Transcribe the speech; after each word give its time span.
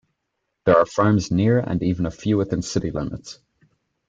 There 0.65 0.75
are 0.79 0.85
farms 0.87 1.29
near 1.29 1.59
and 1.59 1.83
even 1.83 2.07
a 2.07 2.09
few 2.09 2.35
within 2.35 2.63
city 2.63 2.89
limits. 2.89 3.37